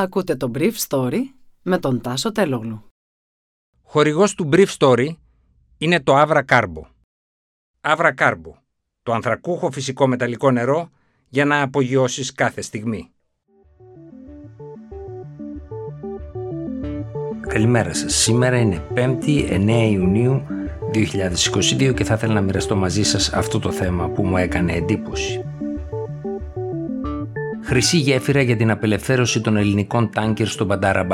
Ακούτε 0.00 0.36
το 0.36 0.50
Brief 0.54 0.72
Story 0.88 1.18
με 1.62 1.78
τον 1.78 2.00
Τάσο 2.00 2.32
Τελόγλου. 2.32 2.84
Χορηγός 3.82 4.34
του 4.34 4.48
Brief 4.52 4.66
Story 4.78 5.08
είναι 5.78 6.00
το 6.00 6.20
Avra 6.20 6.42
Carbo. 6.48 6.82
Avra 7.80 8.14
Carbo, 8.14 8.52
το 9.02 9.12
ανθρακούχο 9.12 9.70
φυσικό 9.70 10.06
μεταλλικό 10.06 10.50
νερό 10.50 10.90
για 11.28 11.44
να 11.44 11.62
απογειώσεις 11.62 12.32
κάθε 12.32 12.60
στιγμή. 12.60 13.10
Καλημέρα 17.40 17.94
σας. 17.94 18.14
Σήμερα 18.14 18.58
είναι 18.58 18.86
5η 18.94 19.50
9 19.50 19.88
Ιουνίου 19.90 20.46
2022 20.92 21.94
και 21.94 22.04
θα 22.04 22.14
ήθελα 22.14 22.32
να 22.32 22.40
μοιραστώ 22.40 22.76
μαζί 22.76 23.02
σας 23.02 23.32
αυτό 23.32 23.58
το 23.58 23.72
θέμα 23.72 24.08
που 24.08 24.26
μου 24.26 24.36
έκανε 24.36 24.72
εντύπωση. 24.72 25.49
Χρυσή 27.70 27.96
γέφυρα 27.96 28.42
για 28.42 28.56
την 28.56 28.70
απελευθέρωση 28.70 29.40
των 29.40 29.56
ελληνικών 29.56 30.10
τάνκερ 30.10 30.46
στον 30.46 30.66
Μπαντάρα 30.66 31.06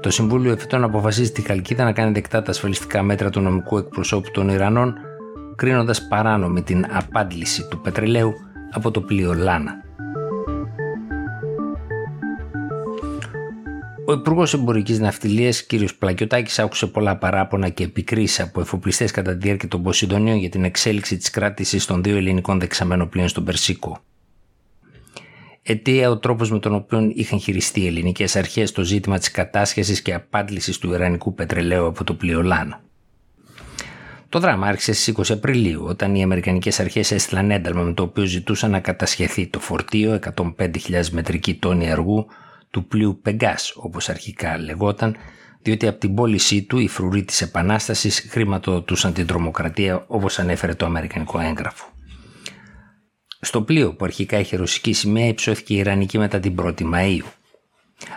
Το 0.00 0.10
Συμβούλιο 0.10 0.52
Εφετών 0.52 0.84
αποφασίζει 0.84 1.30
τη 1.30 1.42
Χαλκίδα 1.42 1.84
να 1.84 1.92
κάνει 1.92 2.12
δεκτά 2.12 2.42
τα 2.42 2.50
ασφαλιστικά 2.50 3.02
μέτρα 3.02 3.30
του 3.30 3.40
νομικού 3.40 3.78
εκπροσώπου 3.78 4.30
των 4.30 4.48
Ιρανών, 4.48 4.94
κρίνοντας 5.56 6.08
παράνομη 6.08 6.62
την 6.62 6.86
απάντηση 6.90 7.68
του 7.68 7.80
πετρελαίου 7.80 8.34
από 8.70 8.90
το 8.90 9.00
πλοίο 9.00 9.34
Λάνα. 9.34 9.72
Ο 14.06 14.12
Υπουργός 14.12 14.54
Εμπορικής 14.54 14.98
Ναυτιλίας, 14.98 15.66
κ. 15.66 15.72
Πλακιωτάκης, 15.98 16.58
άκουσε 16.58 16.86
πολλά 16.86 17.16
παράπονα 17.16 17.68
και 17.68 17.84
επικρίσεις 17.84 18.40
από 18.40 18.60
εφοπλιστές 18.60 19.10
κατά 19.10 19.32
τη 19.32 19.38
διάρκεια 19.38 19.68
των 19.68 19.82
Ποσειδονίων 19.82 20.36
για 20.36 20.48
την 20.48 20.64
εξέλιξη 20.64 21.16
της 21.16 21.30
κράτησης 21.30 21.86
των 21.86 22.02
δύο 22.02 22.16
ελληνικών 22.16 22.60
δεξαμένων 22.60 23.08
πλοίων 23.08 23.28
στον 23.28 23.44
Περσίκο 23.44 24.00
αιτία 25.70 26.10
ο 26.10 26.18
τρόπος 26.18 26.50
με 26.50 26.58
τον 26.58 26.74
οποίο 26.74 27.12
είχαν 27.14 27.40
χειριστεί 27.40 27.80
οι 27.80 27.86
ελληνικές 27.86 28.36
αρχές 28.36 28.72
το 28.72 28.82
ζήτημα 28.82 29.18
της 29.18 29.30
κατάσχεσης 29.30 30.02
και 30.02 30.14
απάντησης 30.14 30.78
του 30.78 30.92
Ιρανικού 30.92 31.34
πετρελαίου 31.34 31.86
από 31.86 32.04
το 32.04 32.14
πλοίο 32.14 32.42
Λάνα. 32.42 32.80
Το 34.28 34.38
δράμα 34.38 34.66
άρχισε 34.66 34.92
στις 34.92 35.14
20 35.16 35.34
Απριλίου, 35.34 35.84
όταν 35.84 36.14
οι 36.14 36.22
Αμερικανικές 36.22 36.80
αρχές 36.80 37.10
έστειλαν 37.10 37.50
ένταλμα 37.50 37.82
με 37.82 37.92
το 37.92 38.02
οποίο 38.02 38.24
ζητούσαν 38.24 38.70
να 38.70 38.80
κατασχεθεί 38.80 39.46
το 39.46 39.60
φορτίο 39.60 40.18
105.000 40.36 41.08
μετρική 41.10 41.54
τόνη 41.54 41.90
αργού 41.90 42.26
του 42.70 42.86
πλοίου 42.86 43.20
Πεγκάς, 43.22 43.72
όπως 43.76 44.08
αρχικά 44.08 44.58
λεγόταν, 44.58 45.16
διότι 45.62 45.86
από 45.86 45.98
την 45.98 46.14
πώλησή 46.14 46.62
του 46.62 46.78
οι 46.78 46.88
φρουροί 46.88 47.24
της 47.24 47.42
Επανάστασης 47.42 48.26
χρηματοδοτούσαν 48.28 49.12
την 49.12 49.26
τρομοκρατία 49.26 50.04
όπως 50.06 50.38
ανέφερε 50.38 50.74
το 50.74 50.86
Αμερικανικό 50.86 51.40
έγγραφο. 51.40 51.92
Στο 53.40 53.62
πλοίο 53.62 53.94
που 53.94 54.04
αρχικά 54.04 54.38
είχε 54.38 54.56
ρωσική 54.56 54.92
σημαία 54.92 55.26
υψώθηκε 55.26 55.74
η 55.74 55.76
Ιρανική 55.76 56.18
μετά 56.18 56.40
την 56.40 56.56
1η 56.60 56.94
Μαΐου. 56.94 57.32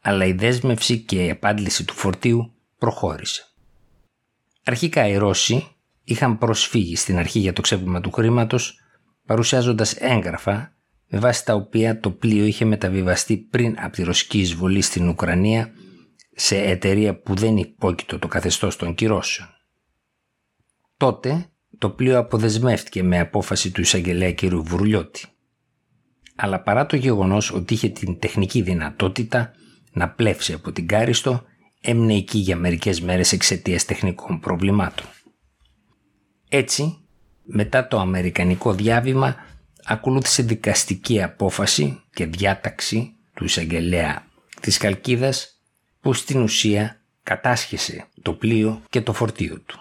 Αλλά 0.00 0.24
η 0.24 0.32
δέσμευση 0.32 0.98
και 0.98 1.24
η 1.24 1.30
απάντηση 1.30 1.84
του 1.84 1.94
φορτίου 1.94 2.52
προχώρησε. 2.78 3.48
Αρχικά 4.64 5.08
οι 5.08 5.16
Ρώσοι 5.16 5.68
είχαν 6.04 6.38
προσφύγει 6.38 6.96
στην 6.96 7.18
αρχή 7.18 7.38
για 7.38 7.52
το 7.52 7.60
ξέπλυμα 7.60 8.00
του 8.00 8.10
χρήματος, 8.10 8.80
παρουσιάζοντας 9.26 9.94
έγγραφα 9.94 10.74
με 11.06 11.18
βάση 11.18 11.44
τα 11.44 11.54
οποία 11.54 12.00
το 12.00 12.10
πλοίο 12.10 12.44
είχε 12.44 12.64
μεταβιβαστεί 12.64 13.36
πριν 13.36 13.76
από 13.78 13.92
τη 13.92 14.02
ρωσική 14.02 14.38
εισβολή 14.38 14.80
στην 14.80 15.08
Ουκρανία 15.08 15.72
σε 16.34 16.58
εταιρεία 16.58 17.20
που 17.20 17.34
δεν 17.34 17.56
υπόκειτο 17.56 18.18
το 18.18 18.28
καθεστώς 18.28 18.76
των 18.76 18.94
κυρώσεων. 18.94 19.48
Τότε 20.96 21.48
το 21.84 21.90
πλοίο 21.90 22.18
αποδεσμεύτηκε 22.18 23.02
με 23.02 23.18
απόφαση 23.18 23.70
του 23.70 23.80
εισαγγελέα 23.80 24.32
κ. 24.32 24.44
Βουρλιώτη. 24.44 25.26
Αλλά 26.34 26.62
παρά 26.62 26.86
το 26.86 26.96
γεγονός 26.96 27.52
ότι 27.52 27.74
είχε 27.74 27.88
την 27.88 28.18
τεχνική 28.18 28.62
δυνατότητα 28.62 29.52
να 29.92 30.08
πλεύσει 30.08 30.52
από 30.52 30.72
την 30.72 30.86
Κάριστο, 30.86 31.42
έμεινε 31.80 32.14
εκεί 32.14 32.38
για 32.38 32.56
μερικές 32.56 33.00
μέρες 33.00 33.32
εξαιτίας 33.32 33.84
τεχνικών 33.84 34.40
προβλημάτων. 34.40 35.06
Έτσι, 36.48 36.98
μετά 37.42 37.88
το 37.88 37.98
αμερικανικό 37.98 38.72
διάβημα, 38.72 39.36
ακολούθησε 39.84 40.42
δικαστική 40.42 41.22
απόφαση 41.22 42.00
και 42.10 42.26
διάταξη 42.26 43.12
του 43.34 43.44
εισαγγελέα 43.44 44.26
της 44.60 44.78
Καλκίδας 44.78 45.60
που 46.00 46.12
στην 46.12 46.42
ουσία 46.42 47.00
κατάσχεσε 47.22 48.06
το 48.22 48.32
πλοίο 48.32 48.82
και 48.90 49.00
το 49.00 49.12
φορτίο 49.12 49.60
του. 49.60 49.78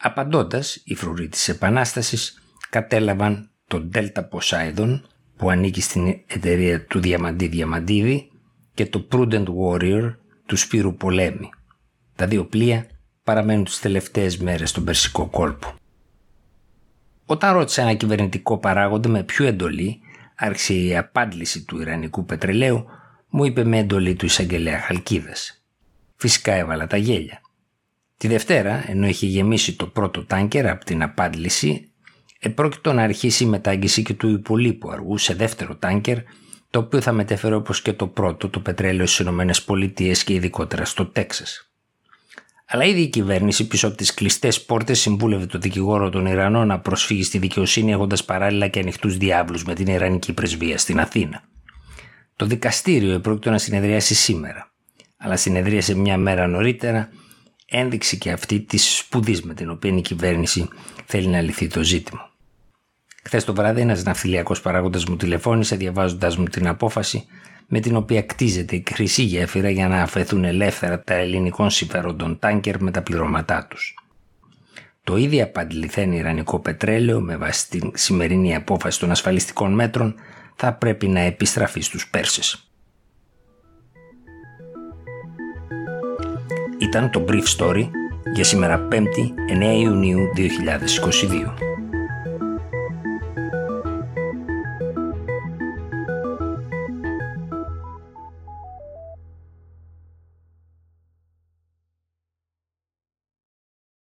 Απαντώντας, 0.00 0.82
οι 0.84 0.94
φρουροί 0.94 1.28
της 1.28 1.48
Επανάστασης 1.48 2.42
κατέλαβαν 2.70 3.50
τον 3.66 3.90
Delta 3.94 4.28
Poseidon 4.28 5.00
που 5.36 5.50
ανήκει 5.50 5.80
στην 5.80 6.06
εταιρεία 6.26 6.84
του 6.84 7.00
Διαμαντή 7.00 7.46
Διαμαντίδη 7.46 8.30
και 8.74 8.86
το 8.86 9.06
Prudent 9.12 9.44
Warrior 9.44 10.14
του 10.46 10.56
Σπύρου 10.56 10.94
Πολέμη. 10.94 11.48
Τα 12.14 12.26
δύο 12.26 12.44
πλοία 12.44 12.86
παραμένουν 13.24 13.64
τις 13.64 13.80
τελευταίες 13.80 14.38
μέρες 14.38 14.70
στον 14.70 14.84
Περσικό 14.84 15.26
κόλπο. 15.26 15.74
Όταν 17.26 17.52
ρώτησε 17.52 17.80
ένα 17.80 17.94
κυβερνητικό 17.94 18.58
παράγοντα 18.58 19.08
με 19.08 19.22
ποιο 19.22 19.46
εντολή 19.46 20.00
άρχισε 20.34 20.74
η 20.74 20.96
απάντηση 20.96 21.64
του 21.64 21.80
Ιρανικού 21.80 22.24
πετρελαίου, 22.24 22.84
μου 23.28 23.44
είπε 23.44 23.64
με 23.64 23.78
εντολή 23.78 24.14
του 24.14 24.24
εισαγγελέα 24.24 24.80
Χαλκίδας. 24.80 25.62
Φυσικά 26.16 26.52
έβαλα 26.52 26.86
τα 26.86 26.96
γέλια. 26.96 27.40
Τη 28.18 28.28
Δευτέρα, 28.28 28.84
ενώ 28.86 29.06
είχε 29.06 29.26
γεμίσει 29.26 29.76
το 29.76 29.86
πρώτο 29.86 30.24
τάνκερ 30.24 30.66
από 30.66 30.84
την 30.84 31.02
απάντηση, 31.02 31.92
επρόκειτο 32.38 32.92
να 32.92 33.02
αρχίσει 33.02 33.44
η 33.44 33.46
μετάγγιση 33.46 34.02
και 34.02 34.14
του 34.14 34.28
υπολείπου 34.28 34.90
αργού 34.90 35.18
σε 35.18 35.34
δεύτερο 35.34 35.76
τάνκερ, 35.76 36.18
το 36.70 36.78
οποίο 36.78 37.00
θα 37.00 37.12
μετέφερε 37.12 37.54
όπως 37.54 37.82
και 37.82 37.92
το 37.92 38.06
πρώτο 38.06 38.48
το 38.48 38.60
πετρέλαιο 38.60 39.06
στις 39.06 39.26
ΗΠΑ 39.26 40.12
και 40.24 40.34
ειδικότερα 40.34 40.84
στο 40.84 41.06
Τέξας. 41.06 41.70
Αλλά 42.66 42.84
ήδη 42.84 43.00
η 43.00 43.08
κυβέρνηση 43.08 43.66
πίσω 43.66 43.86
από 43.86 43.96
τις 43.96 44.14
κλειστές 44.14 44.64
πόρτες 44.64 45.00
συμβούλευε 45.00 45.46
το 45.46 45.58
δικηγόρο 45.58 46.10
των 46.10 46.26
Ιρανών 46.26 46.66
να 46.66 46.80
προσφύγει 46.80 47.22
στη 47.22 47.38
δικαιοσύνη 47.38 47.92
έχοντας 47.92 48.24
παράλληλα 48.24 48.68
και 48.68 48.78
ανοιχτούς 48.78 49.16
διάβλους 49.16 49.64
με 49.64 49.74
την 49.74 49.86
Ιρανική 49.86 50.32
πρεσβεία 50.32 50.78
στην 50.78 51.00
Αθήνα. 51.00 51.42
Το 52.36 52.46
δικαστήριο 52.46 53.12
επρόκειτο 53.12 53.50
να 53.50 53.58
συνεδριάσει 53.58 54.14
σήμερα, 54.14 54.72
αλλά 55.16 55.36
συνεδρίασε 55.36 55.94
μια 55.94 56.16
μέρα 56.16 56.46
νωρίτερα 56.46 57.08
ένδειξη 57.68 58.18
και 58.18 58.30
αυτή 58.30 58.60
της 58.60 58.96
σπουδής 58.96 59.42
με 59.42 59.54
την 59.54 59.70
οποία 59.70 59.96
η 59.96 60.00
κυβέρνηση 60.00 60.68
θέλει 61.06 61.26
να 61.26 61.40
λυθεί 61.40 61.66
το 61.66 61.82
ζήτημα. 61.82 62.30
Χθες 63.24 63.44
το 63.44 63.54
βράδυ, 63.54 63.80
ένας 63.80 64.02
ναυτιλιακός 64.02 64.60
παράγοντας 64.60 65.04
μου 65.04 65.16
τηλεφώνησε 65.16 65.76
διαβάζοντας 65.76 66.36
μου 66.36 66.44
την 66.44 66.66
απόφαση 66.66 67.26
με 67.66 67.80
την 67.80 67.96
οποία 67.96 68.22
κτίζεται 68.22 68.76
η 68.76 68.84
χρυσή 68.92 69.22
γέφυρα 69.22 69.70
για 69.70 69.88
να 69.88 70.02
αφαιθούν 70.02 70.44
ελεύθερα 70.44 71.02
τα 71.02 71.14
ελληνικών 71.14 71.70
συμφέροντων 71.70 72.38
τάνκερ 72.38 72.82
με 72.82 72.90
τα 72.90 73.02
πληρώματά 73.02 73.66
τους. 73.70 73.94
Το 75.04 75.16
ίδιο 75.16 75.44
απαντηληθέν 75.44 76.12
ιρανικό 76.12 76.58
πετρέλαιο 76.58 77.20
με 77.20 77.36
βάση 77.36 77.68
την 77.68 77.90
σημερινή 77.94 78.54
απόφαση 78.54 78.98
των 78.98 79.10
ασφαλιστικών 79.10 79.72
μέτρων 79.72 80.14
θα 80.56 80.72
πρέπει 80.72 81.08
να 81.08 81.20
επιστραφεί 81.20 81.80
στους 81.80 82.08
Πέρσες. 82.08 82.67
Ήταν 86.88 87.10
το 87.10 87.24
Brief 87.28 87.56
Story 87.56 87.88
για 88.34 88.44
σήμερα 88.44 88.88
5η 88.92 88.96
9 89.76 89.80
Ιουνίου 89.80 90.18
2022. 90.36 91.67